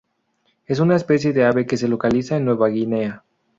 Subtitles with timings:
[0.65, 3.23] Es una especie de ave que se localiza en Nueva Guinea.